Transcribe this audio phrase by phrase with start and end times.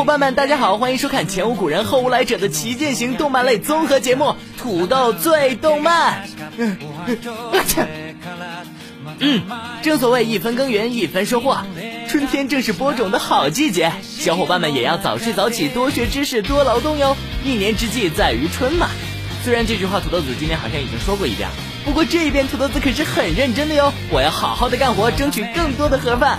[0.00, 4.24] 伙伴们，大家好，欢迎收看前无古人后无来者的旗舰型动漫类综合节目
[4.56, 6.12] 《土豆最动漫》。
[6.56, 6.78] 嗯，
[9.18, 9.42] 嗯，
[9.82, 11.58] 正所谓一分耕耘一分收获，
[12.08, 17.14] 春天正是播种的好季节，小伙伴们也要早睡早起，多学知识，多劳动哟。
[17.44, 18.88] 一年之计在于春嘛。
[19.44, 21.46] 虽然这句话土豆子今天好像已经说过一遍，
[21.84, 23.92] 不过这一遍土豆子可是很认真的哟。
[24.10, 26.38] 我要好好的干活，争取更多的盒饭。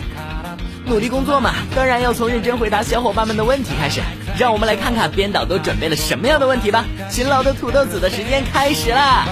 [0.92, 4.02] 努力工作嘛，当然要从认真回答小伙伴们的问题开始。
[4.38, 6.84] 让我们来看看编导都准备了什么样的问题吧。
[7.10, 9.26] 勤劳的土豆子的时间开始啦。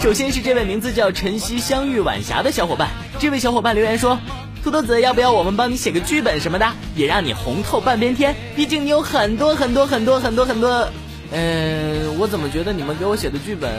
[0.00, 2.88] 首先是这位名字叫晨曦相遇晚霞的小伙伴，
[3.18, 4.18] 这位小伙伴留言说
[4.64, 8.34] ：“土豆子，要不要我们帮你写个剧本什么的，也让你红透半边天？
[8.54, 10.88] 毕竟你有很多很多很多很多很多……
[11.30, 13.70] 嗯，我怎么觉得你们给我写的剧本……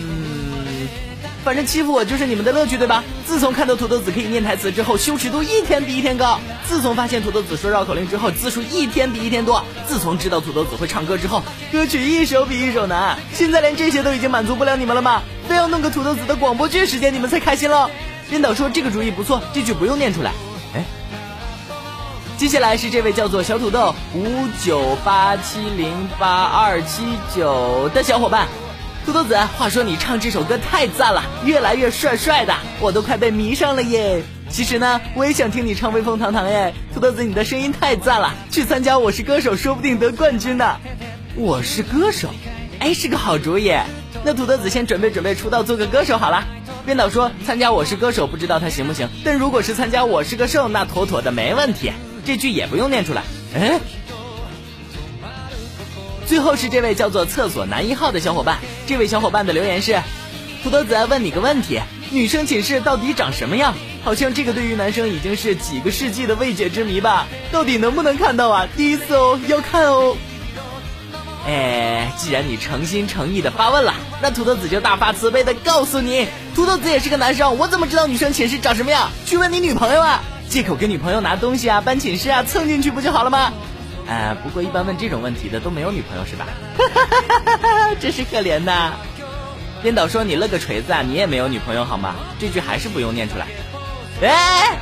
[0.00, 0.24] 嗯。”
[1.46, 3.04] 反正欺负我就是你们的乐趣，对吧？
[3.24, 6.40] 自从看到土豆子可以念台词之后，羞耻度一天比一天高。
[6.66, 9.62] 自从发现土豆子说绕口令之后，字数一天比一天多。
[9.86, 13.16] 自从知道土豆子会唱歌之后，歌曲一首比一首难。
[13.32, 15.22] 现在连这些都已经满足不了你们了吗？
[15.48, 17.88] 非要弄个土豆子的广播剧，时间你们才开心喽？
[18.28, 20.32] 编导说这个主意不错，这句不用念出来。
[20.74, 20.84] 哎，
[22.36, 27.04] 接下来是这位叫做小土豆五九八七零八二七
[27.36, 28.48] 九的小伙伴。
[29.06, 34.24] 土豆子，话说你唱这首歌太赞了，越来越帅帅的，我都快被迷上了耶！
[34.50, 36.74] 其实呢，我也想听你唱《威风堂堂》耶。
[36.92, 40.78] 土豆子，你的声音太赞了，去参加《我是歌手》说不定得冠军呢。
[41.36, 42.30] 我是歌手，
[42.80, 43.72] 哎，是个好主意。
[44.24, 46.42] 那土豆子先准备准备，出道做个歌手好了。
[46.84, 51.92] 编导说参加《我是歌手》，不知道他行不行，但如果是参加《我是歌手》，那妥妥的没问题。
[52.24, 53.22] 这句也不用念出来，
[53.54, 53.78] 哎。
[56.26, 60.02] 最后是这位叫做“厕所男一号”的小伙伴，这位小伙伴的留言是：
[60.62, 63.74] 土豆子问你个问题，女生寝室到底长什么样？
[64.04, 67.26] 好像这个对于男生已经是几个世纪的未解之谜吧？
[67.52, 68.68] 到底能不能看到啊？
[68.76, 70.16] 第一次哦，要看哦。
[71.46, 76.26] 哎，既然你诚心诚意的发问了，那土豆子就大发慈悲的告诉你，
[76.56, 79.10] 土豆子也是个男生，我怎么知道女生寝室长什么样？
[79.26, 83.52] 去问你女朋友啊，借口跟女朋友拿东西啊，搬寝室啊，蹭进去不就好了吗？
[84.08, 86.46] 啊，不过一般问这种问题的都没有女朋友是吧？
[86.78, 87.94] 哈哈哈哈哈！
[88.00, 88.92] 真是可怜呐！
[89.82, 92.14] 编导说你乐个锤子啊，你也没有女朋友好吗？
[92.38, 93.46] 这句还是不用念出来。
[94.22, 94.78] 哎！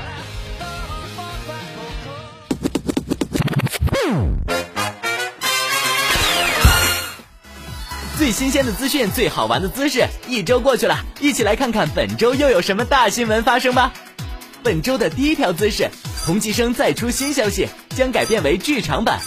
[8.19, 13.93] 最新鲜的资讯，最好玩的姿势，一周过去了，一起来看看本周又有什么大新闻发生吧。
[14.63, 15.89] 本周的第一条姿势，
[16.25, 17.69] 同济生再出新消息。
[17.95, 19.21] 将改变为剧场版。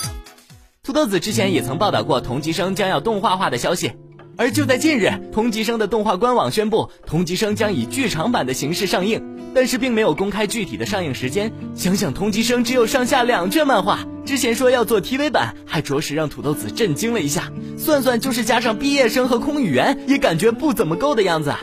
[0.83, 3.93] 土豆子之前也曾报道过《同级生》将要动画化的消息，
[4.37, 11.51] 而就在近日，《同级生》的动画官网宣布，《同级生》将以剧场版的形式上映，但是并没有公开具体的上映时间。
[11.75, 17.51] 想想《同级生》只有上下两卷漫画，之前说要做 TV 版，还着实让土豆子震惊了一下。
[17.77, 21.53] 算算，就是加上《毕业生》和《空语员，也感觉不怎么够的样子。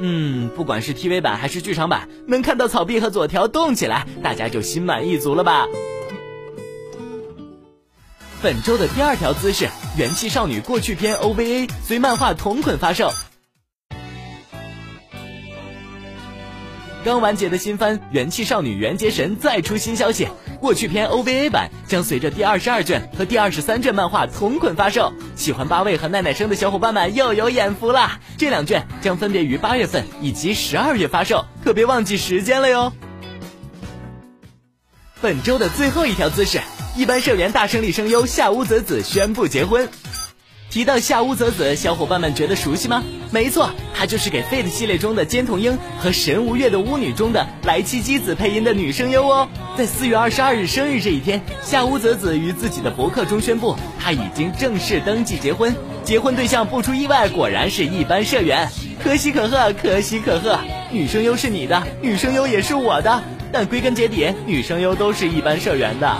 [0.00, 5.64] 嗯，不管是 TV 版还是剧场版，能看到草壁和佐条动起来，大家就心满意足了吧。
[8.44, 9.64] 本周的第二条姿势，
[9.96, 13.10] 《元气少女过去篇》O V A 随漫画同捆发售。
[17.02, 20.28] 刚完结的新番《元气少女缘结神》再出新消息，
[20.60, 25.10] 过去篇 O V A 版将随着第二十二卷和第二十三卷漫画同捆发售。
[25.36, 28.20] 喜欢八位和奈奈生的小伙伴们又有眼福啦！
[28.36, 32.92] 这两卷将分别于八月份以及十二月发售，可别忘记时间了哟。
[35.22, 36.60] 本周的最后一条姿势。
[36.96, 39.88] 一般社员大胜利声优夏乌泽子宣布结婚。
[40.70, 43.02] 提到夏乌泽子，小伙伴们觉得熟悉吗？
[43.32, 49.48] 没错，她就是给《Fate》系列中的尖童樱和《神无月的巫女》中的来栖姬子配音的女声优哦。
[49.76, 55.74] 在四月二十二日生日这一天，夏乌泽子于自己的博客中宣布，她已经正式登记结婚。
[56.04, 58.68] 结婚对象不出意外，果然是一般社员。
[59.02, 60.58] 可喜可贺，可喜可贺。
[60.92, 66.18] 女声优是你的，女声优也是我的，但归根结底，女声优都是一般社员的。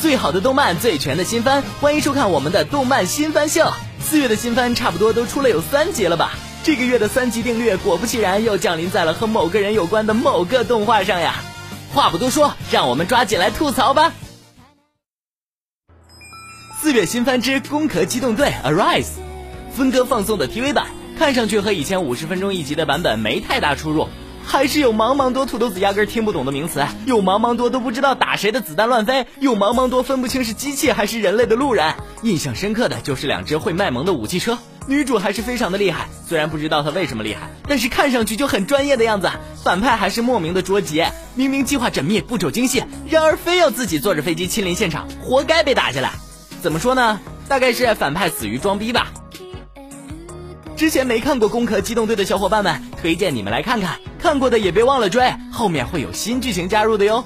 [0.00, 3.68] 最好的动漫，最全的新番，欢迎收看我们的动漫新番秀。
[3.98, 6.34] 四月的新番差不多都出了有三集了吧？
[6.62, 11.34] 这个月的三集定律，果不其然又降临在了和某个人有关的某个动画上呀。
[11.92, 14.12] 话不多说，让我们抓紧来吐槽吧。
[16.78, 19.06] 四月新番之《攻壳机动队》Aris，e
[19.76, 20.86] 分割放送的 TV 版，
[21.18, 24.06] 看上去和以前五十分钟一集的版本没太大出入。
[24.48, 31.94] 还是有茫茫多土豆子压根听不懂的名词，有茫茫多都不知道打谁的子弹乱飞，有茫茫多分不清是机器还是人类的路人。
[32.22, 34.56] 印象深刻的就是两只会卖萌的武器车，
[34.86, 39.28] 女主还是非常的厉害，虽然不知道她为什么厉害，但是看上去就很专业的样子。
[39.64, 41.04] 反派还是莫名的捉急，
[41.34, 46.12] 明明计划缜密、步骤精细，然而非要自己坐着飞机亲临现场，活该被打下来。
[46.62, 47.20] 怎么说呢？
[47.48, 49.10] 大概是反派死于装逼吧。
[50.76, 57.24] 之前没看过《攻壳机动队》的小伙伴们，推荐你们来看看；看过的也别忘了追，后面会有新剧情加入的哟。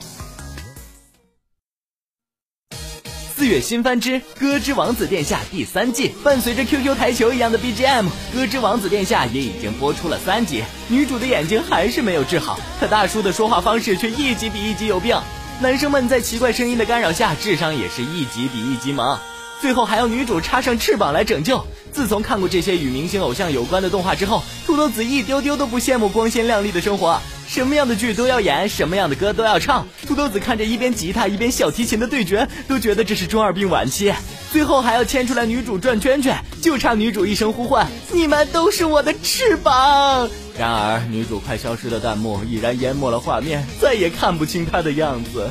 [3.34, 15.18] 四月新番之《歌之王子殿下》第三季，伴随着 QQ 台球一样的 BGM，《歌之王子殿下》也已经播出了三集，女主的眼睛还是没有治好，可大叔的说话方式却一集比一集有病。
[15.60, 19.18] 男生们在奇怪声音的干扰下，智商也是一集比一集猛。
[19.60, 21.66] 最后还要女主插上翅膀来拯救。
[21.92, 27.20] 自从看过这些与明星偶像有关的动画之后，土豆子一丢丢都不羡慕光鲜亮丽的生活。
[27.46, 29.86] 什么样的剧都要演，什么样的歌都要唱。
[30.06, 34.14] 土豆子看着一边吉他一边小提琴的对决，都觉得这是中二病晚期。
[34.50, 45.48] 最后还要牵出来女主转圈圈，就差女主一声呼唤：“你们都是我的翅膀。”然而女主快消失的弹幕已然淹没了画面，再也看不清她的样子。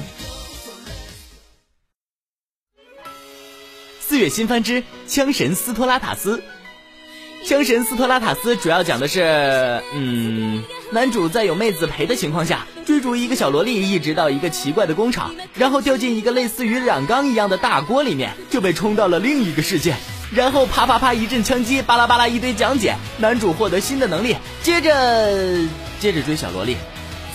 [4.22, 6.44] 《血腥番之枪神斯托拉塔斯》，
[7.48, 10.62] 枪神斯托拉塔斯主要讲的是，嗯，
[10.92, 19.96] 男主在有妹子陪的情况下，追逐一个小萝莉，一直到一个奇怪的工厂，然后掉进一个类似于染缸一样的大锅里面，就被冲到了另一个世界，
[20.36, 25.62] 然后啪啪啪一阵枪击，巴拉巴拉一堆讲解，男主获得新的能力，接着
[26.02, 26.76] 接着追小萝莉。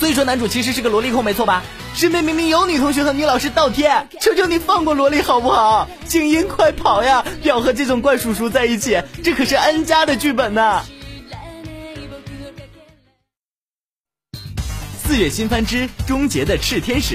[0.05, 1.63] 所以说，男主其实是个萝莉控，没错吧？
[1.95, 4.07] 身边明明有女同学和女老师，倒贴！
[4.21, 5.89] 求求你放过萝莉好不好？
[6.05, 7.25] 静音，快跑呀！
[7.43, 10.83] 要和这种怪叔叔在一起，这可是 N 家的剧本呢！
[15.03, 17.15] 四月新番之《终结的炽天使》，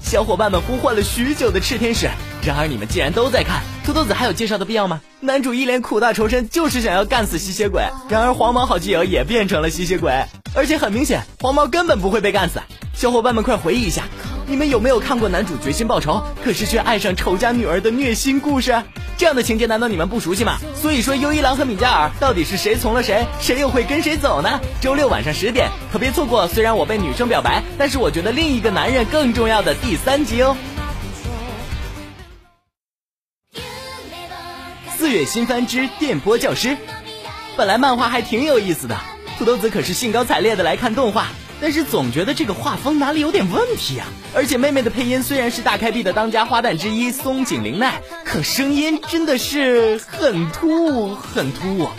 [0.00, 2.08] 小伙伴们呼唤了许久的炽天使。
[2.44, 5.00] 然而你们既然都在看，兔兔子还有介绍的必要吗？
[5.20, 7.84] 男主一脸苦大仇深，就是想要干死吸血鬼。
[8.08, 10.12] 然而黄毛好基友也变成了吸血鬼，
[10.52, 12.60] 而且很明显，黄毛根本不会被干死。
[12.94, 14.08] 小伙伴们快回忆一下，
[14.48, 18.82] 你们有没有看过男主决心报仇，可是却爱上仇家女儿的虐心故事？
[19.16, 20.58] 这样的情节难道你们不熟悉吗？
[20.74, 24.58] 所以说，优一郎和米加尔到底是谁从了谁，谁又会跟谁走呢？
[24.80, 26.48] 周六晚上十点，可别错过。
[26.48, 30.56] 虽然我被女生表白，但是我觉得另一个男人更重要的第三集哦。
[35.14, 36.68] 《血腥番之电波教师》，
[37.54, 38.96] 本来漫画还挺有意思的，
[39.38, 41.26] 土豆子可是兴高采烈的来看动画，
[41.60, 44.06] 但是总觉得这个画风哪里有点问题啊！
[44.34, 51.90] 而且妹妹的配音虽然是大开闭的当家花旦之一松井玲奈，可声音真的是很突很突。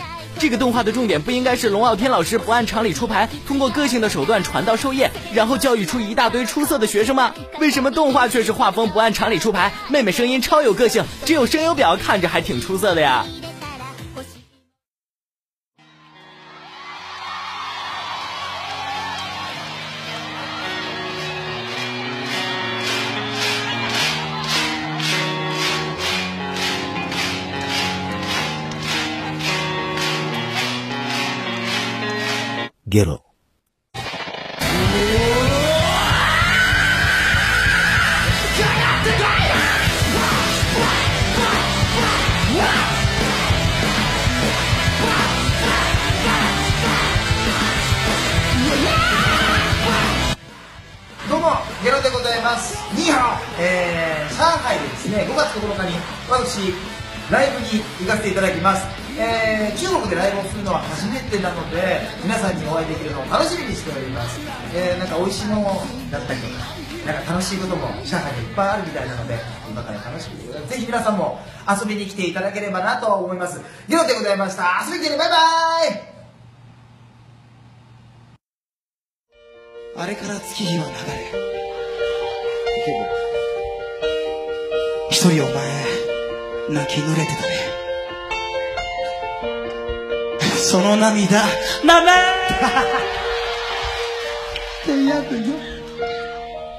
[0.44, 7.32] 这个动画的重点不应该是龙傲天老师不按常理出牌，通过个性的手段传道授业，然后教育出一大堆出色的学生吗？
[7.60, 9.72] 为什么动画却是画风不按常理出牌？
[9.88, 13.24] 妹妹声音超有个性，只有声优表看着还挺出色的呀。
[32.94, 33.24] ゲロ。
[51.28, 51.50] どうも、
[51.82, 52.76] ゲロでございます。
[52.96, 55.98] ニーハオ、えー、上海でですね、5月9日に
[56.30, 56.72] 私、
[57.28, 59.03] ライブに行かせていただきます。
[59.16, 64.40] えー、中国でライブをするのは初めてなので皆さんにお会いできるのを楽しみにしております、
[64.74, 65.62] えー、なんか美味しいもの
[66.10, 69.38] だったりとかなんか楽しいことも上海にいっぱいあるみたいなので
[69.70, 71.38] 今から楽しみぜひ皆さんも
[71.70, 76.02] 遊びに来ていただければなと思いますゲロでございました遊びに来てねバイバイ
[79.96, 81.44] あれから月日は流れ
[85.10, 85.54] 一人お前
[86.82, 87.53] 泣き濡れてたね
[90.66, 91.42] その涙
[91.84, 92.14] なめっ
[94.86, 95.52] てやるよ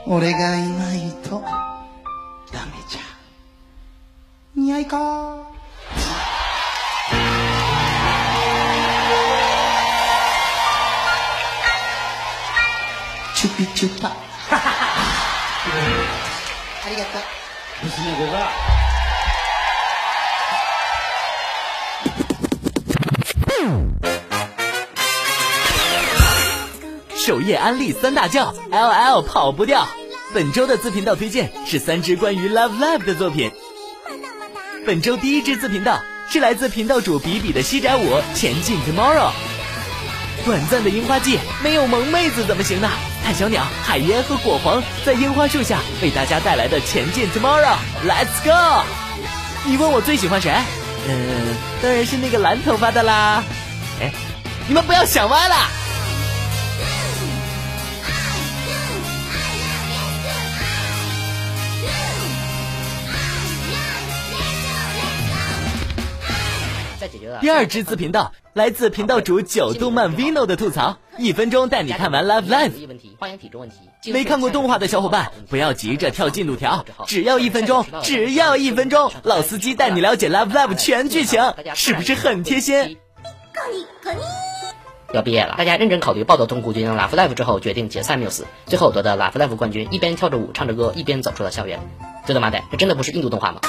[0.08, 1.40] 俺がいないと
[2.52, 3.02] ダメじゃ
[4.56, 5.52] 似合いか
[13.36, 14.08] チュピチュパ
[14.50, 14.56] あ
[16.90, 17.24] りがとう
[17.84, 18.75] 娘子が
[27.26, 29.88] 首页安利三大教，L L 跑不掉。
[30.32, 33.52] 本周的自频道推荐是三支关于 Love Love 的作品。
[34.86, 36.00] 本周第一支自频道
[36.32, 38.02] 是来自频道主比比的西宅舞
[38.40, 39.32] 《前进 Tomorrow》。
[40.46, 42.88] 短暂的樱花季，没有萌妹子怎么行呢？
[43.24, 47.74] 看小鸟、海燕和果黄在樱花树下为大家带来的《前进 Tomorrow》
[48.08, 48.84] ，Let's Go。
[49.66, 50.54] 你问我最喜欢谁？
[51.08, 53.44] 嗯，当然是那个蓝头发的啦。
[54.00, 54.14] 哎，
[54.68, 55.85] 你们不要想歪了。
[67.42, 72.72] 第二支自频道来自频道主九动漫 Vino 的吐槽，一分钟带你看完 Love Live。
[74.12, 79.12] 没看过动画的小伙伴不要急着跳进度条，只要一分钟，只要一分钟。
[79.24, 82.98] 老司机带你了解 Love Live 全剧情，是不是很贴心？
[85.14, 91.80] 要毕业了，大家认真考虑报道痛哭决定拉夫莱夫 l i e 之后，决定解散缪斯，最后夺得 l 夫莱夫 l i e 冠军，一边跳着舞唱着歌，一边走出了校园。
[92.26, 93.62] 真的妈的，这真的不是印度动画吗？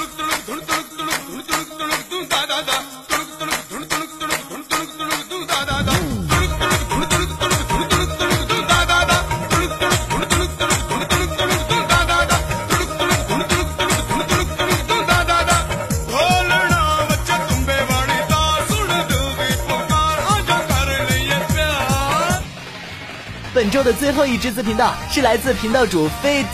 [23.83, 26.45] 的最后一只子频道是来自频道主 Fate，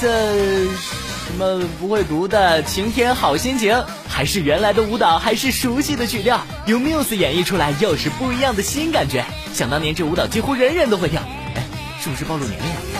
[0.71, 9.23] 什么不会读的晴天好心情，还是原来的舞蹈，还是熟悉的曲调，由 Muse 演绎出来，又是不一样的新感觉。
[9.53, 11.21] 想当年这舞蹈几乎人人都会跳，
[11.55, 11.63] 哎，
[12.01, 12.92] 是不是暴露年龄了？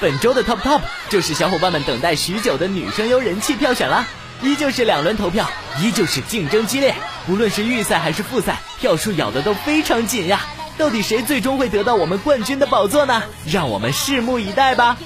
[0.00, 0.80] 本周的 top top
[1.10, 4.06] 就是小伙伴们等待许久的女声优人气票选啦，
[4.40, 5.46] 依旧是两轮投票，
[5.78, 6.94] 依旧是竞争激烈。
[7.28, 10.40] 无论是预赛还是复赛，票数咬的都非常紧呀。
[10.78, 13.22] 到底谁最终会得到我们冠军的宝座呢？
[13.46, 14.96] 让我们拭目以待吧。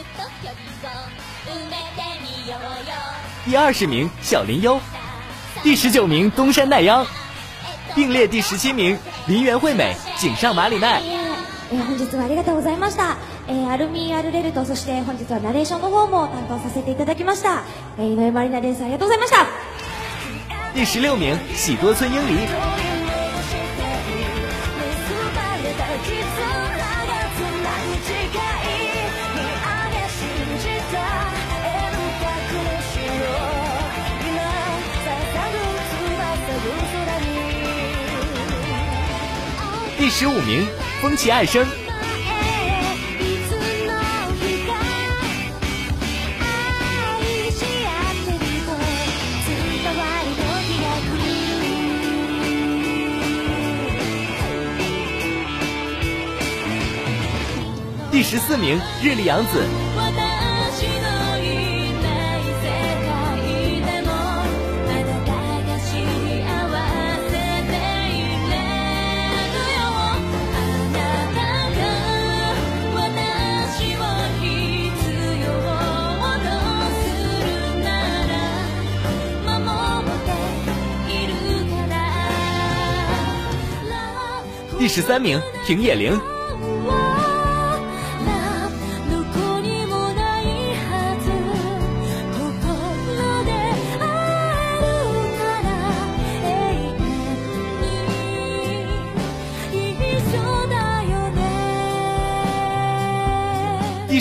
[3.45, 4.81] 第二十名小林优，
[5.65, 7.05] 第十九名东山奈央，
[7.97, 8.97] 并列第十七名
[9.27, 11.03] 林原惠美、井上麻里奈。
[13.47, 17.63] えー、アルミアルレルとそして本日はナレーションの方も担当させていただきました、
[17.99, 19.47] えー、井上まりなですありがとうございました
[20.75, 22.23] 第十六名喜多村英里
[39.97, 40.61] 第十五名，
[41.01, 41.65] 风起爱生。
[58.17, 59.61] 第十四名，日笠阳子。
[84.79, 86.34] 第十三名，平野绫。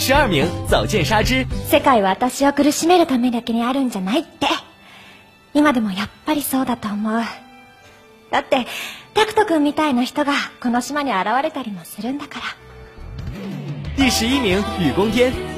[0.05, 1.47] 十二名，早见沙织。
[1.69, 4.47] 世界は私を苦しめるためだけにあるんじゃないって。
[5.53, 7.21] 今でもやっぱりそうだと思う。
[8.29, 8.65] だって
[9.13, 12.45] タクト君みたいな人がこの島に現れたりもするんだから。
[13.97, 15.52] 第十一名，雨宫天。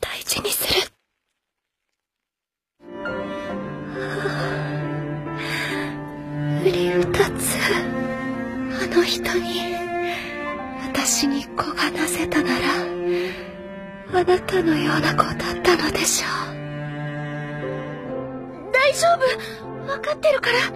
[0.00, 0.80] 大事にする。
[6.62, 7.20] 売り二つ
[7.62, 7.66] あ
[8.96, 9.30] の人に
[10.92, 12.54] 私に子がなせたなら
[14.20, 16.30] あなたのような子だったのでしょう
[18.72, 19.26] 大丈夫
[19.88, 20.70] 分かってるから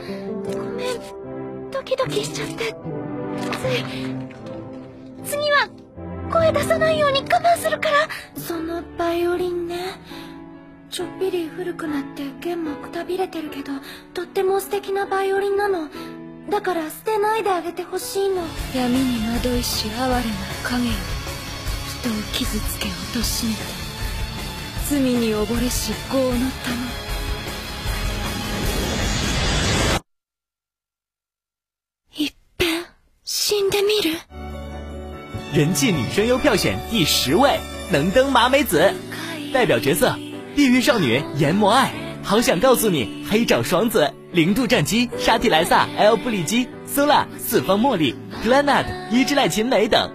[0.60, 2.66] ごめんドキドキしちゃってつ
[4.34, 4.37] い
[6.30, 7.96] 声出さないように我慢するから
[8.36, 9.94] そのバイオリンね
[10.90, 13.72] ちょっぴり古くなって弦もくたびれてるけど
[14.14, 15.88] とっても素敵なバイオリンなの
[16.50, 18.42] だから捨てないであげてほしいの
[18.74, 20.22] 闇に惑いし哀れな
[20.62, 23.60] 影を人を傷つけ貶めて
[24.88, 26.34] 罪に溺れし業のた
[26.70, 27.07] め
[35.58, 37.58] 人气女声优票选第十位，
[37.90, 38.94] 能登麻美子，
[39.52, 40.16] 代表角色：
[40.54, 41.90] 地狱少女阎魔爱，
[42.22, 50.12] 好想告诉你黑沼爽子、零度战机沙提莱萨、L 布里基、Sola、四方茉莉、g l e n a d 伊之濑琴美等。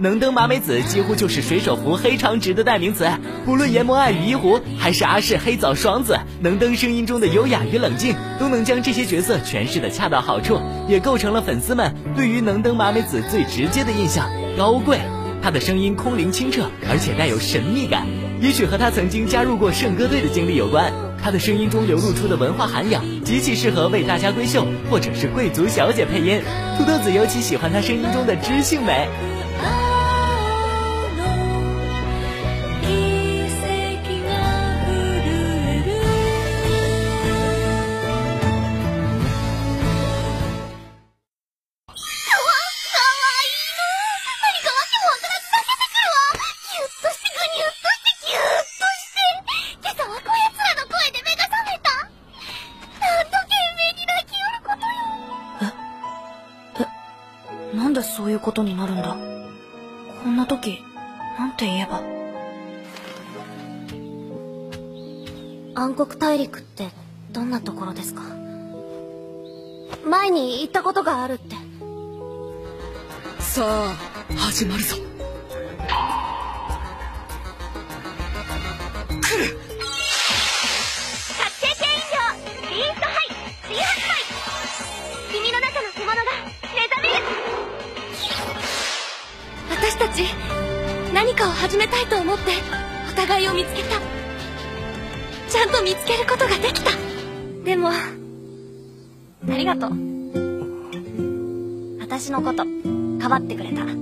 [0.00, 3.08] 能登麻美子几乎就是水手服黑长直的代名词，
[3.44, 14.28] 不论阎魔爱与一狐，还是阿世黑藻爽子，能登声音中的优雅与冷静，都能将这些角色诠释的恰到好处，也构成了粉丝们对于能登麻美子最直接的印象。
[14.56, 14.98] 高贵，
[15.42, 18.06] 她的声音空灵清澈，而且带有神秘感。
[18.40, 26.40] 也许和她曾经加入过圣歌队的经历有关，她的声音中流露出的文化涵养，极其适合为大家闺秀或者是贵族小姐配音。
[26.78, 29.08] 土豆子尤其喜欢她声音中的知性美。
[66.44, 66.88] って
[67.32, 68.22] どんなところですか
[70.06, 71.54] 前に行ったことがあるって
[73.40, 73.96] さあ
[74.36, 75.16] 始まるぞ来る覚
[81.50, 84.14] 醒系飲料ビーストハイ新発売
[85.32, 86.20] 君の中の獣が
[86.74, 87.18] 目覚める
[89.70, 90.14] 私たち
[91.12, 92.52] 何かを始めたいと思って
[93.12, 96.90] お互いを見つけたゃんと見つけることができた
[97.64, 97.92] でもあ
[99.56, 99.94] りがとう
[102.00, 102.64] 私のこと
[103.20, 103.94] かばってくれたごめ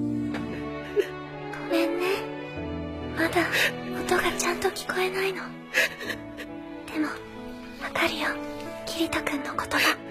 [1.86, 2.06] んね
[3.16, 3.42] まだ
[4.04, 5.42] 音がちゃんと聞こえないの
[6.92, 7.08] でも
[7.82, 8.26] わかるよ
[8.86, 10.07] 桐太くんの言葉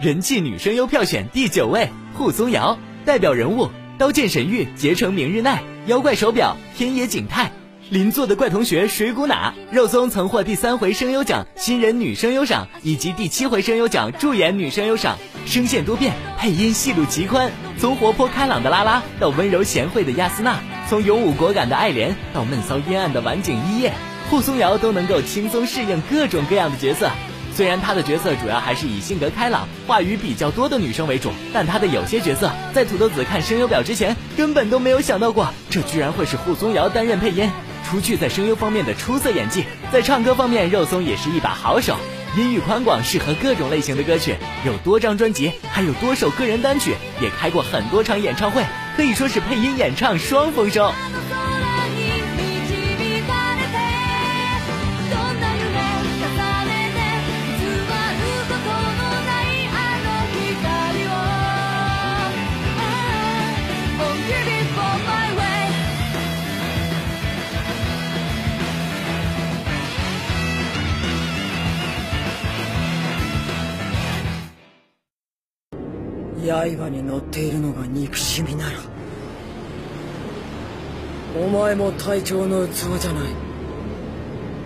[0.00, 2.78] 人气女声优票选第九位，户松瑶。
[3.04, 3.64] 代表人物
[3.98, 7.50] 《刀剑神域》结成明日奈、《妖怪手表》天野景泰，
[7.90, 23.92] 邻座的怪同学水谷哪、肉松曾获第三回声优奖新人女声优赏以及第七回声优奖助演女声优赏，声线多变，配音戏路极宽，从活泼开朗的拉拉到温柔贤惠的亚斯娜，从勇武果敢的爱莲到闷骚阴暗的晚景一夜，
[24.30, 27.10] 户松瑶都能够轻松适应各种各样的角色。
[27.58, 37.50] 虽然她的角色主要还是以性格开朗、话语比较多的女生为主，但她的有些角色在土豆子看声优表之前根本都没有想到过，这居然会是沪松瑶担任配音。
[37.84, 41.96] 除去在声优方面的出色演技，在唱歌方面肉松也是一把好手，
[42.36, 48.62] 音域宽广，适合各种类型的歌曲，有多张专辑，还有多首个人单曲，也开过很多场演唱会，
[48.96, 50.92] 可以说是配音演唱双丰收。
[76.52, 78.78] 刃に乗っているのが憎しみなら
[81.38, 83.32] お前も隊長の器じゃない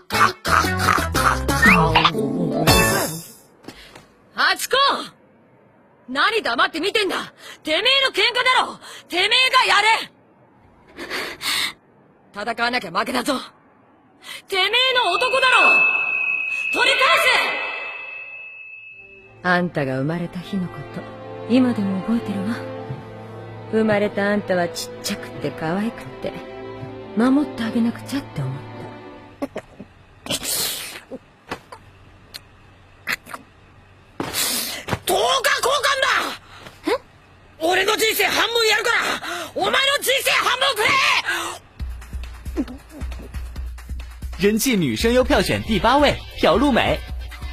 [0.08, 1.94] かかかか
[4.34, 4.76] あちこ
[6.08, 9.28] 何黙って見てんだてめえの喧嘩だろてめえ
[9.68, 9.74] が
[11.04, 11.08] やれ
[12.32, 13.34] 戦わなきゃ負けだぞ
[14.48, 14.66] てめえ
[15.04, 15.56] の男だろ
[16.72, 17.04] 取り返
[19.42, 21.02] せあんたが生まれた日のこと
[21.52, 22.48] 今でも覚えてるわ
[23.70, 26.32] 生まれたあんたはちっちゃくって可愛くって
[27.16, 28.54] 守ってあげなくちゃって思っ
[29.54, 29.67] た
[37.60, 38.72] 我你的人生毫无意义！
[39.54, 41.54] 我你的人生毫
[42.54, 42.64] 无意义！
[44.38, 46.98] 人气女声优票选第八位朴露美，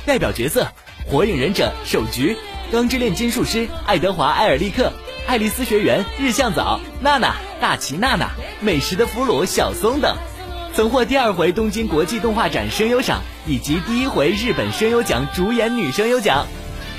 [0.06, 0.68] 代表角色：
[1.08, 2.38] 火影忍者手鞠、
[2.72, 4.94] 钢之炼金术师爱德华·艾尔利克、
[5.26, 10.16] 爱丽丝学园日向枣、娜娜、大崎娜娜、美食的俘虏小松等，
[10.76, 16.46] 曾获第二回东京国际动画展声优赏以及第一回日本声优奖主演女声优奖。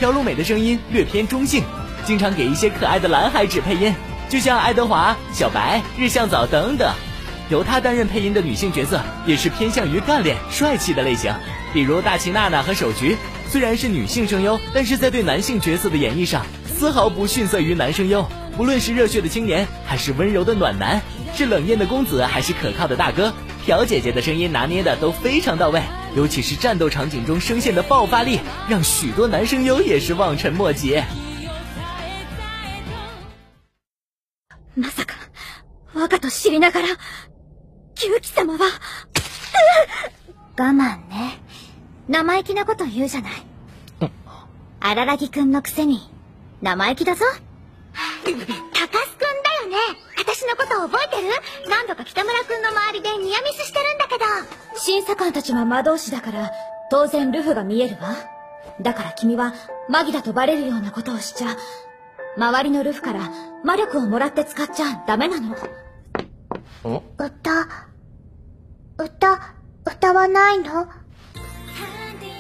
[0.00, 1.62] 朴露美的声音略偏中性。
[2.06, 3.92] 经常给一些可爱的蓝孩纸配音，
[4.28, 6.88] 就像爱德华、小白、日向早等等。
[7.50, 11.34] 由他担任配音的女性角色，也是偏向于干练、帅气的类型，
[11.72, 13.16] 比如大齐娜娜和手菊。
[13.48, 18.24] 虽然是女性声优，但是在对男性角色的演绎上，丝毫不逊色于男声优。
[18.56, 21.02] 不论是热血的青年，还是温柔的暖男，
[21.34, 23.34] 是冷艳的公子，还是可靠的大哥，
[23.66, 25.82] 朴姐姐的声音拿捏的都非常到位。
[26.14, 28.38] 尤其是战斗场景中声线的爆发力，
[28.68, 31.02] 让许多男声优也是望尘莫及。
[34.76, 35.14] まさか、
[35.94, 36.88] 我がと知りながら、
[37.96, 38.58] 牛鬼様は、
[40.58, 41.40] 我慢ね。
[42.08, 43.32] 生意気なこと言うじゃない。
[44.80, 46.10] 荒ら木くんのくせに、
[46.60, 47.24] 生意気だぞ。
[48.24, 48.50] 高須くんだよね。
[50.18, 51.32] 私のこと覚えてる
[51.70, 54.24] 何度か北村くんの周りでニアミスしてるんだけど。
[54.78, 56.50] 審査官たちは魔導士だから、
[56.90, 58.14] 当然ルフが見えるわ。
[58.82, 59.54] だから君は、
[59.88, 61.56] マギだとバレるようなことをしちゃ、
[62.38, 63.30] 周りのルフから
[63.64, 65.56] 魔力をもらって使っちゃダメなの。
[66.84, 67.88] 歌、
[68.98, 69.54] 歌、
[69.86, 70.70] 歌はないと。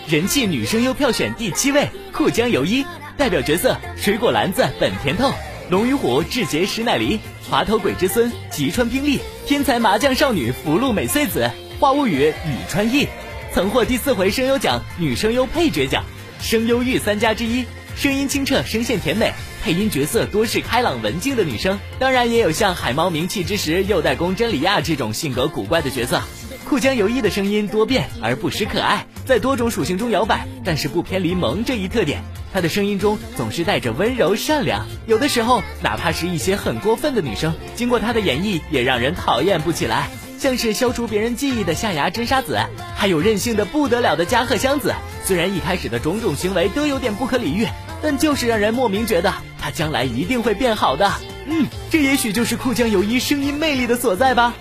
[0.06, 2.84] 人气女声优票选第七位，酷江由衣，
[3.16, 5.32] 代表角色水果篮子本田透、
[5.70, 7.18] 龙与虎智结石乃梨、
[7.50, 13.08] 滑头鬼之孙吉川冰丽、天才麻将少女福禄美穗子、花物语宇川翼，
[13.54, 16.04] 曾获第四回声优奖女声优配角奖，
[16.38, 17.64] 声优御三家之一，
[17.96, 19.32] 声音清澈，声线甜美。
[19.66, 26.22] 配音角色多是开朗文静的女生，当然也有像海猫名气之时幼代工真理亚这种性格古怪的角色。
[26.68, 32.22] 酷江由一的声音多变而不失可爱，在多种属性中摇摆，但是不偏离萌这一特点。
[32.52, 40.08] 她的声音中总是带着温柔善良，有的时候哪怕是一些很过分的女生，经过她的演绎也让人讨厌不起来。
[40.38, 42.56] 像是消除别人记忆的夏牙真砂子，
[42.94, 47.66] 还有任性的不得了的加贺香子，虽然一开始的种种行为都有点不可理喻。
[48.02, 51.10] 但就是让人莫名觉得他将来一定会变好的，
[51.46, 54.54] 嗯，这也许就是酷江由一声音魅力的所在吧。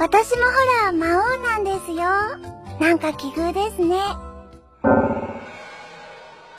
[0.00, 0.52] 私もほ
[0.86, 2.02] ら、魔王なんですよ。
[2.78, 3.96] なんか奇遇ですね。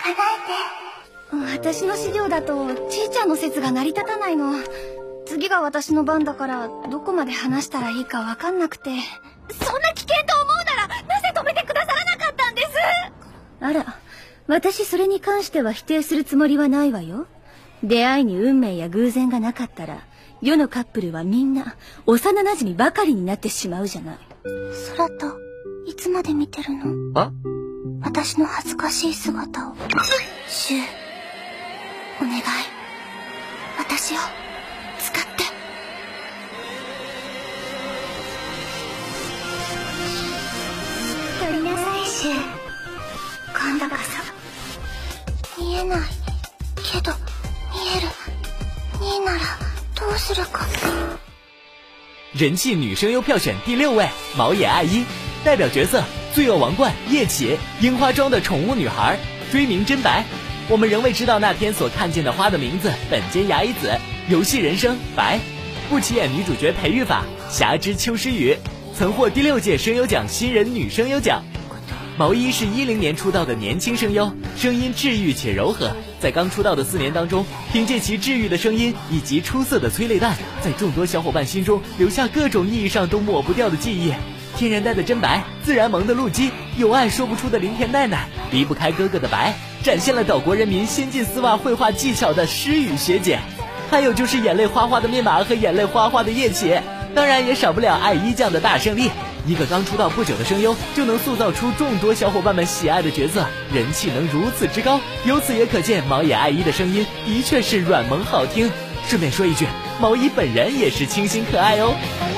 [0.01, 1.59] 叶えて。
[1.59, 4.53] 私の資料だと、ちいちゃんの説が成り立たないの。
[5.27, 8.91] 次が私の番だから、どこまで話したらいいかわかんなくて。
[9.61, 12.69] そんな危険と思うなら、なぜ止めてくださらなかったんです
[13.59, 13.99] あら。
[14.49, 17.27] 私それに関しては否定するつもりはないわよ
[17.85, 20.07] 出会いに運命や偶然がなかったら
[20.41, 24.19] 世のカップルはみんな幼なじみばかりになってしまうじゃない
[24.97, 25.27] 空と
[25.87, 26.87] いつまで見てるの
[27.21, 27.31] あ
[28.03, 29.75] 私の恥ずかしい姿を
[30.49, 30.79] シュ
[32.21, 32.41] お願い
[33.79, 34.17] 私を
[34.99, 35.29] 使って
[41.47, 42.31] 取りなさいシュ
[43.53, 44.38] 今度こそ
[52.33, 55.05] 人气女声优票选第六位，毛野爱衣，
[55.43, 59.19] 代表角色：罪恶王冠夜起、樱花庄的宠物女孩、
[59.51, 60.25] 追名真白。
[60.69, 62.93] 我们仍未知道那天所看见的花的名字。
[63.11, 65.41] 本间牙衣子，游戏人生白，
[65.91, 68.57] 不起眼女主角裴育法，侠之秋诗雨，
[68.97, 71.43] 曾获第六届声优奖新人女声优奖。
[72.19, 75.93] 毛衣是一零年出道的年轻声优，声音治愈且柔和。
[76.19, 84.13] 在刚出道的四年当中，凭借其治愈的声音以及出色的催泪弹，在众多小伙伴心中留下各种意义上都抹不掉的记忆。
[84.57, 89.55] 天然呆的真白，自然萌的路基，有爱说不出的林田奈奈，离不开哥哥的白，
[89.85, 93.39] 展现了岛国人民先进丝袜绘画技巧的诗雨学姐，
[93.93, 96.81] 还有就是眼泪花花的密码和眼泪花花的叶祈，
[97.15, 99.09] 当然也少不了爱衣酱的大胜利。
[99.49, 108.71] 一个刚出道不久的声优就能塑造出众多小伙伴们喜爱的角色，人气能如此之高，由此也可见毛野爱一的声音的确是软萌好听。
[109.07, 109.67] 顺便说一句，
[109.99, 112.38] 毛伊本人也是清新可爱哦。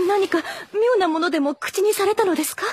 [0.09, 0.39] 何か
[0.75, 2.65] 妙なものでも口にされたのですか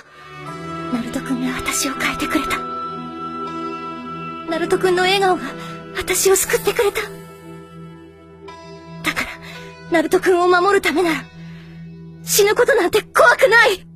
[0.93, 2.68] ナルト君が私を変えてくれた
[4.49, 5.43] ナルト君の笑顔が
[5.95, 7.01] 私を救ってくれた。
[9.03, 9.29] だから、
[9.91, 11.23] ナルト君を守るためなら、
[12.23, 13.87] 死ぬことなんて怖くない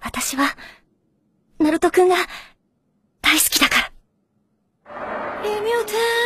[0.00, 0.46] 私は、
[1.58, 2.16] ナルト君が、
[3.22, 3.80] 大好きだか
[4.92, 5.50] ら。
[5.62, 6.23] ミオ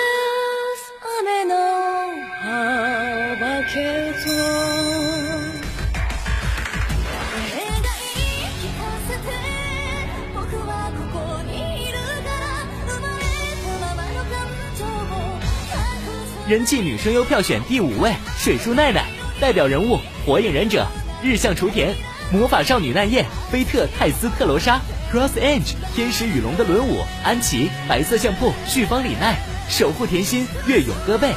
[16.49, 19.05] 人气女声优票选第五位水树奈奈，
[19.39, 20.87] 代表人物《火影忍者》
[21.23, 21.95] 日向雏田、
[22.33, 24.81] 魔法少女奈叶、菲特泰斯特罗莎、
[25.13, 29.37] Cross Ange 天使与龙的轮舞、安琪、白色相簿、旭方里奈、
[29.69, 31.35] 守护甜心、月咏歌贝。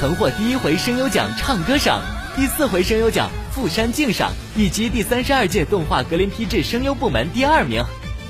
[0.00, 2.00] 曾获第一回声优奖唱歌赏、
[2.36, 7.84] 第四回声优奖富山敬赏以及第三十二届动画格林披质声优部门第二名。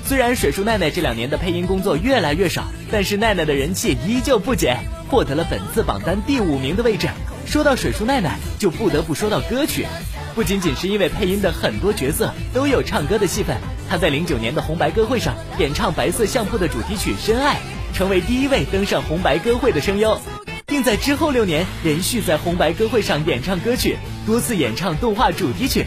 [0.07, 4.77] 虽然水树奈奈这两年的配音工作越来越少，但是奈奈的人气依旧不减，
[5.09, 7.09] 获得了本次榜单第五名的位置。
[7.45, 9.85] 说到水树奈奈，就不得不说到歌曲，
[10.33, 13.57] 不仅仅是因为配音的很多角色都有唱歌的戏份，
[13.89, 17.55] 她在零九年的红白歌会上演唱《白色相簿》的主题曲《深爱》，
[17.97, 20.17] 成为第一位登上红白歌会的声优，
[20.65, 25.83] 并在之后六年连续在红白歌会上演唱歌曲，多次演唱动画主题曲。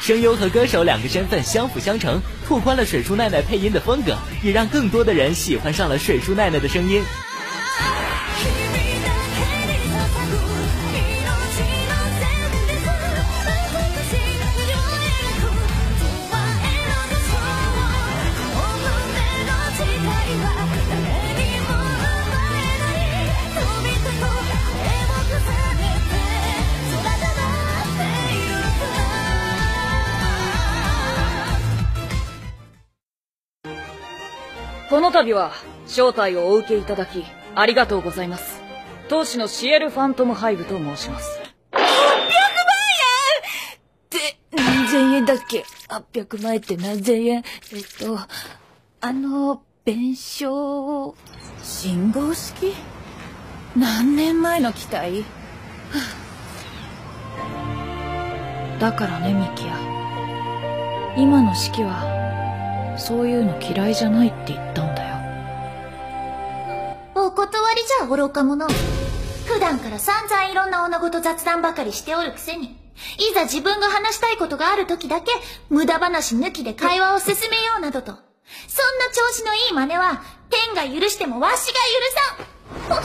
[0.00, 7.02] 声优和歌手两个身份相辅相成，拓宽了水树奈奈配音的风格，也让更多的人喜欢上了水树奈奈的声音。
[35.20, 35.52] たびは
[35.84, 38.62] 招待をお受けいただきありがとうございます
[39.10, 41.40] 当主のシエル・ファントム・ハイブと申します
[41.74, 41.88] 800万
[44.06, 44.38] 円って
[44.78, 47.44] 何千円だっけ800万円って何千円えっ
[48.02, 48.16] と
[49.02, 51.14] あの弁償
[51.62, 52.74] 信号式
[53.76, 55.22] 何年前の機体
[58.80, 59.76] だからねミキヤ
[61.18, 65.09] 今の式はそういうの嫌いじゃないって言ったんだよ
[68.30, 68.44] か
[69.46, 72.76] 普段から散々いろんな女ごと雑談ばかりしておるくせにい
[73.34, 75.30] ざ自分が話したいことがある時だけ
[75.68, 78.22] 無駄話抜きで会話を進めようなどとそんな
[79.12, 81.72] 調子のいい真似は天が許してもわし
[82.88, 83.02] が許さ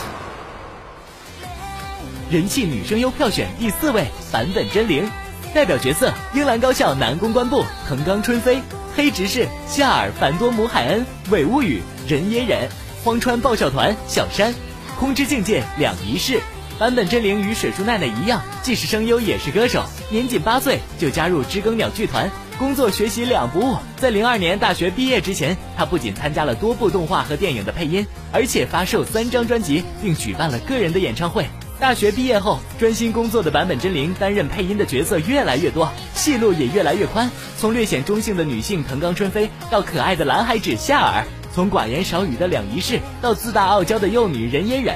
[2.48, 3.92] 人気女声優票选第四位
[4.32, 5.08] 版本真绫，
[5.54, 8.60] 代表角色英兰高校男公关部藤冈春飞、
[8.96, 12.68] 黑执事夏尔·凡多姆海恩、尾屋宇、人野忍、
[13.04, 14.52] 荒川爆笑团小山。
[14.96, 16.40] 空之境界两仪式，
[16.78, 19.84] 坂本真绫与水树奈奈一样，既是声优也是歌手。
[20.10, 23.76] 年仅八岁就加入知更鸟剧团，工作学习两不误。
[23.98, 31.44] 在零二年大学毕业之前，他不仅参加了多部动画和电影的配音，而且发售三张专辑，并举办了个人的演唱会。
[31.78, 37.30] 大学毕业后专心工作的坂本真绫，担任配音的角色越来越多，戏路也越来越宽。
[37.58, 41.26] 从略显中性的女性藤冈春飞，到可爱的蓝海紫夏尔。
[41.56, 44.94] 从寡言少语的两仪式，到自大傲娇的幼女人嫣忍，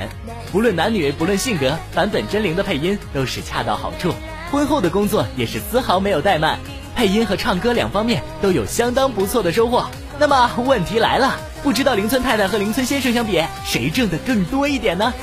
[0.52, 4.12] 不论男女不论性格，版本真灵的配音都是恰到好处。
[4.52, 6.58] 婚后的工作也是丝毫没有怠慢，
[6.94, 9.86] 配音和唱歌两方面都有相当不错的收获。
[10.18, 15.14] 那么问题来了，不知道林村太太和林村先生相比，谁挣的更多一点呢？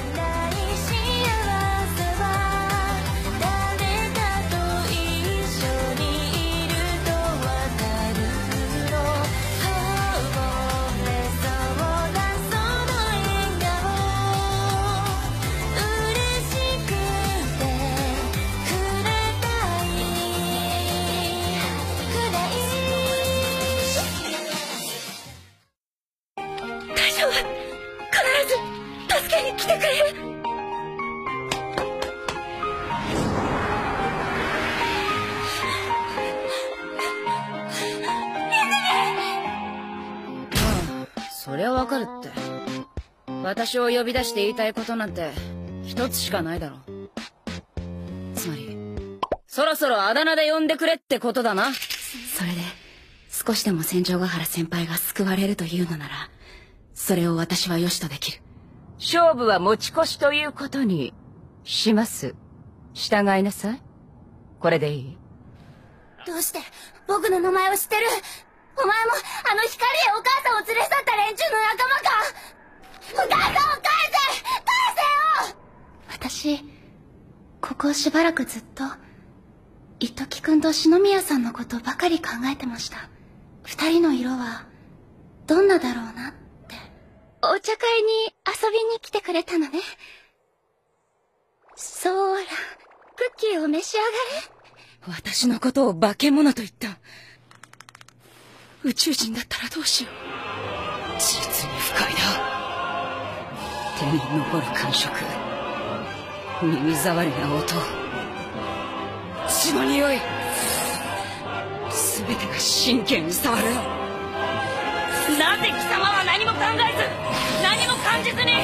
[43.68, 45.30] 私を呼び出して言いたいことなんて
[45.86, 46.78] 一つしかないだろ
[48.34, 48.78] つまり
[49.46, 52.56] そろそろあだ名で呼んでくれってことだなそれで
[53.30, 56.14] 少しでも戦場ヶ原先輩が救われるというのなら
[56.94, 58.40] それを私は良しとできる
[59.00, 61.14] 勝負は持ち越しということに
[61.66, 62.36] します
[62.94, 63.82] 従いなさい
[64.62, 65.18] これでいい
[66.26, 66.60] どうして
[67.06, 68.06] 僕の名前を知ってる
[68.82, 69.68] お前もあの光へ
[70.18, 72.57] お母さんを連れ去った連中の仲間か
[76.12, 76.60] 私
[77.62, 78.84] ここしばらくずっと
[80.00, 82.98] 一く君と篠宮さんのことばかり考えてました
[83.66, 84.66] 2人の色は
[85.46, 86.34] どんなだろうなっ
[86.68, 86.76] て
[87.42, 89.80] お茶会に遊びに来てくれたのね
[91.76, 94.00] そーらクッキーを召し上
[95.08, 97.00] がれ私のことを化け物と言った
[98.84, 102.57] 宇宙人だったらどうしよう実に不快だ
[103.98, 105.10] 手に残る感触
[106.62, 107.66] 耳障りな音
[109.50, 110.18] 血の匂い
[111.90, 112.40] 全てが
[112.94, 113.82] 神経に触るな
[115.58, 117.10] ぜ貴様は何も考えず
[117.64, 118.56] 何も感じずに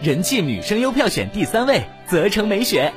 [0.01, 2.91] 人气女声优票选第三位泽城美雪，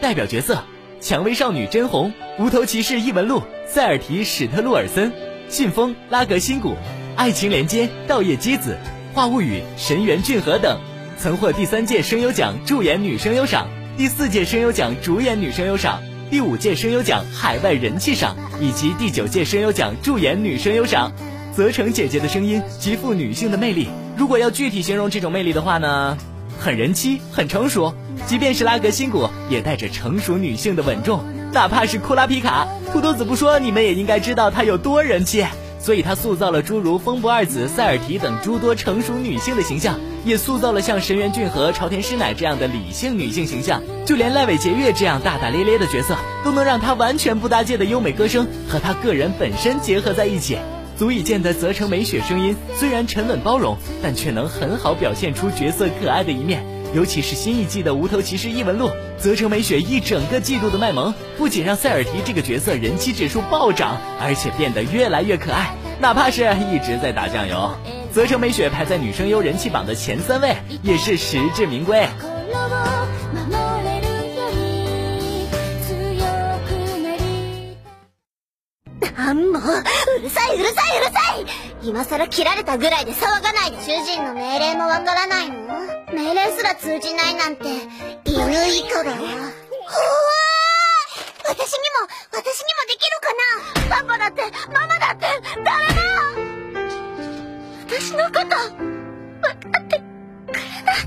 [0.00, 0.54] 代表角色
[1.02, 5.25] 《蔷薇少女》真红、《无头骑士》异闻录、塞尔提·史特路尔森。
[5.48, 6.74] 信丰、拉格新谷、
[7.16, 8.76] 爱情连接、稻叶姬子、
[9.14, 10.80] 话物语、神原俊和等，
[11.18, 21.12] 曾获第三届声优奖助演女声优赏、第四届声优奖主演女声优赏、第五届声优奖海外人气赏以及第九届声优奖助演女声优赏。
[21.54, 26.18] 泽城姐姐的声音极富女性的魅力，如果要具体形容这种魅力的话呢，
[26.58, 27.94] 很人妻，很成熟，
[28.26, 31.35] 即便是拉格新谷也带着成熟女性的稳重。
[31.56, 35.42] 哪怕是库拉皮卡，土豆子不说，你们也应该知道他有多人气。
[35.80, 43.80] 所以，他塑造了诸如风不二子、塞尔提等诸多成熟女性的形象，也塑造了像神原俊和朝田师乃这样的理性女性形象。
[44.04, 46.14] 就连赖伟杰月这样大大咧咧的角色，
[46.44, 50.58] 都能让他完全不搭界的优美歌声和他个人本身结合在一起，
[50.98, 56.75] 足以见得泽城美雪声音虽然沉稳包容，但却能很好表现出角色可爱的一面。
[56.94, 65.74] 尤其是新一季的《无头骑士异闻录》，泽城美雪一整个季度的卖萌，不仅让塞尔提这个角色人气指数暴涨，而且变得越来越可爱。
[66.00, 67.74] 哪怕是一直在打酱油，
[68.12, 72.06] 泽城美雪排在女声优人气榜的前三位，也是实至名归。
[79.66, 81.46] うるさいうるさいうるさい
[81.82, 85.54] 今更切られたぐらいで騒がないで主人の命令もわからないの
[86.12, 87.64] 命令すら通じないなんて
[88.24, 88.42] 犬以
[88.88, 89.52] 下だよほわ
[91.48, 94.42] 私にも私にもできるかなパパだって
[94.72, 95.26] ママだって
[95.64, 95.76] 誰だ
[97.88, 100.02] 私のこと分かって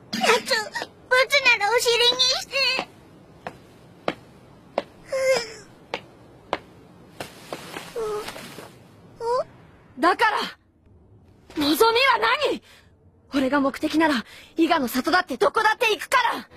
[13.76, 14.24] 目的なら
[14.56, 16.48] 伊賀の里だってどこだって行くから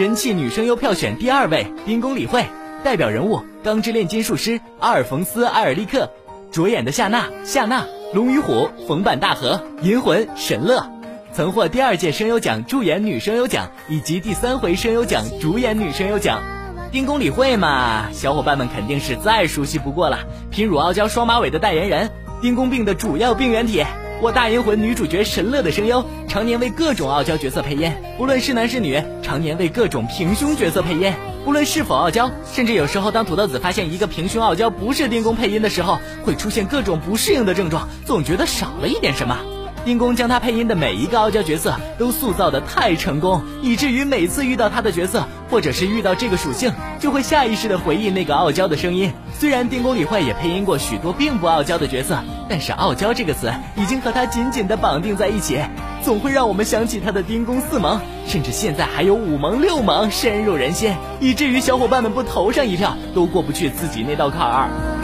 [0.00, 2.46] 人气女声优票选第二位，冰宫李惠，
[2.82, 6.10] 代表人物《钢之炼金术师》阿尔冯斯·埃尔利克，
[6.50, 7.82] 主演的夏娜、夏娜，
[8.14, 8.52] 《龙与虎》
[8.88, 10.90] 冯坂大河，《银魂》神乐，
[11.34, 16.40] 曾获第二届声优奖助演女声优奖以及第三回声优奖主演女声优奖。
[16.90, 20.20] 冰宫李惠嘛，小伙伴们肯定是再熟悉不过了，
[20.50, 23.84] 品乳傲娇双马尾的代言人，冰宫病的主要病原体。
[24.22, 31.10] 我大银魂女主角神乐的声优，常年为各种傲娇角色配音，不论是男是女；常年为各种平胸角色配音，
[31.42, 32.30] 不论是否傲娇。
[32.52, 39.38] 甚至有时候，当土豆子发现一个平胸傲娇不是丁工配音的时候，会出现各种不适应的症状，总觉得少了一点什么。
[39.84, 49.10] 丁公将他配音的每一个傲娇角色都塑造的太成功，以至于每次遇到他的角色，或者是遇到这个属性，就会下意识的回忆那个傲娇的声音。
[49.38, 55.58] 虽然丁公李坏也配音过许多并不傲娇的角色，但是傲娇这个词已经和他紧紧的绑定在一起，
[56.04, 64.99] 总会让我们想起他的丁公四萌，甚至现在还有五萌六萌深入人心，以至于小伙伴们不投上一票都过不去自己那道坎儿。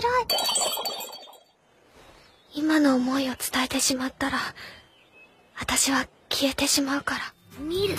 [0.00, 0.24] 白い。
[2.54, 4.38] 今の思いを伝えてしまったら、
[5.58, 7.20] 私は消えてしまうから。
[7.60, 7.94] 見る。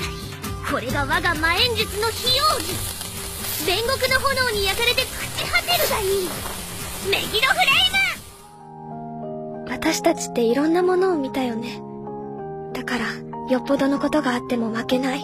[0.72, 2.74] これが我が魔炎術の費用術。
[3.66, 6.30] 煉獄の炎に焼かれて朽ち果てるがいい。
[7.10, 7.56] メギロフ
[9.64, 11.82] レイム私たちっていろんなものを見たよね。
[12.74, 13.06] だから、
[13.50, 15.22] よっぽどのことがあっても負けない。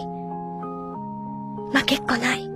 [1.76, 2.53] 負けっこない。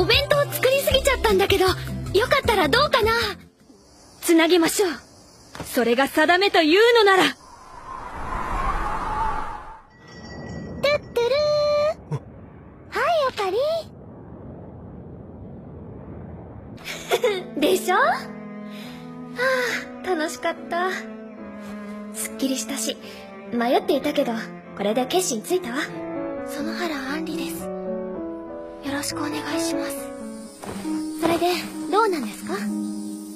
[0.00, 1.74] お弁当作りすぎちゃったんだけどよ
[2.26, 3.10] かったらどうかな
[4.20, 4.90] つなぎましょう
[5.64, 7.22] それが定めというのなら
[10.82, 12.22] トゥットゥルーはい
[13.28, 13.50] おか
[17.56, 18.04] りでしょは
[20.04, 20.90] あ楽しかった
[22.14, 22.96] すっきりしたし
[23.52, 24.30] 迷っていたけど
[24.76, 25.78] これで決心ついたわ
[26.46, 27.77] 園原杏里です
[28.88, 29.96] よろしくお願いします
[31.20, 31.46] それで
[31.92, 32.54] どうなんですか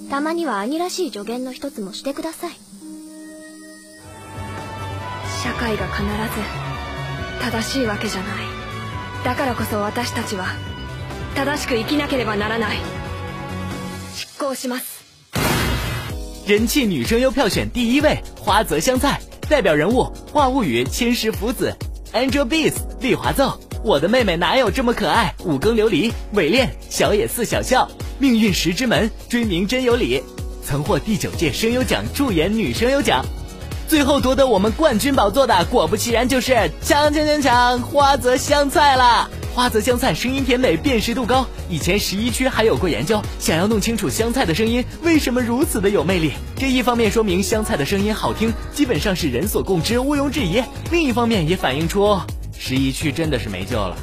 [0.08, 2.52] たまには兄らしい助言の一つもしてください
[5.44, 6.10] 社会が必ず
[7.50, 8.36] 正しいわけじゃない
[9.26, 10.46] だからこそ私たちは
[11.36, 12.78] 正しく生きなければならない
[14.14, 15.02] 執行します
[16.46, 21.74] 人気女声優票選第一位花泽香菜，代表人物花物语千石福子
[22.14, 25.34] Angel Beats 立华奏，我的妹妹哪有这么可爱？
[25.46, 27.88] 五更琉璃伪恋小野寺小笑，
[28.18, 30.22] 命运石之门追名真有理，
[30.62, 33.24] 曾获第九届声优奖助演女声优奖，
[33.88, 39.30] 最后夺得我们冠军宝座的，果不其然就是抢抢抢抢花泽香菜啦！
[39.54, 41.46] 花泽香菜声音甜美，辨识度高。
[41.68, 46.32] 以前十一区还有过研究，想要弄清楚香菜的声音为什么如此的有魅力。
[46.56, 50.62] 这一方面说明香菜的声音好听，基本上是人所共知，毋庸置疑。
[50.90, 52.18] 另一方面也反映出
[52.58, 53.94] 十一区真的是没救了。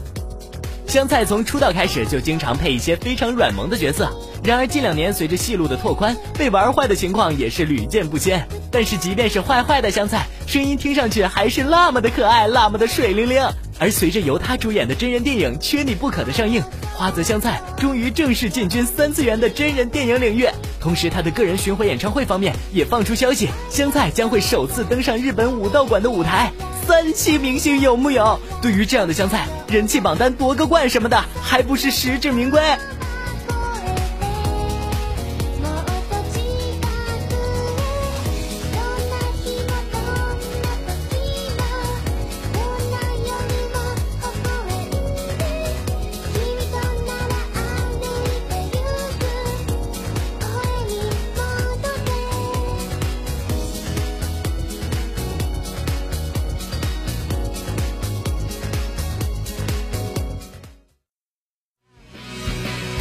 [0.87, 4.07] 香菜从出道开始就经常配一些非常软萌的角色，
[4.43, 8.47] 然而近两年随着戏路的拓宽，被玩坏的情况也是屡见不鲜。
[8.71, 13.41] 但是即便是坏坏的香菜，声音听上去还是那么的可爱，那么的水灵灵。
[13.79, 16.61] 而随着由他主演的真人电影《缺你不可》的上映，
[16.93, 20.45] 花泽香菜终于正式进军三次元的真人电影领域。
[20.81, 26.51] 同时，他的个人巡回演唱会方面也放出消息，香菜将会首次登上日本武道馆的舞台。
[26.85, 28.37] 三期明星有木有？
[28.61, 32.61] 对于这样的香菜，人气榜单夺个冠什么的，还不是实至名归。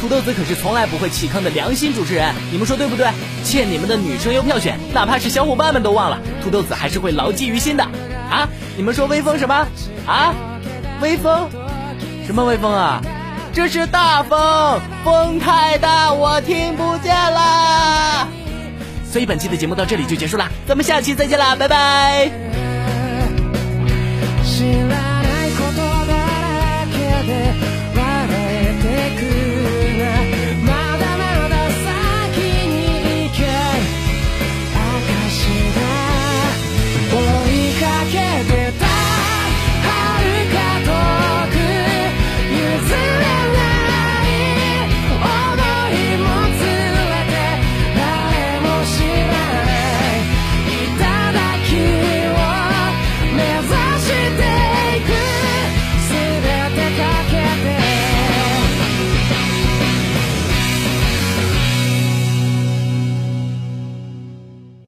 [0.09, 3.07] 豆子可是从来不会弃坑的良心主持人，你们说对不对？
[3.43, 7.83] 欠你们的女生优票选，哪怕是小伙伴们都忘了，土豆子还是会牢记于心的。
[8.29, 9.67] 啊，你们说微风什么？
[10.07, 10.33] 啊，
[10.99, 11.47] 微风？
[12.25, 12.99] 什么微风啊？
[13.53, 18.27] 这是大风，风太大，我听不见啦。
[19.11, 22.65] 所以本期的节目到这里就结束啦，咱们下期再见啦，拜拜。